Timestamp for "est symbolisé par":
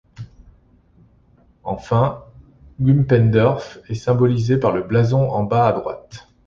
3.87-4.71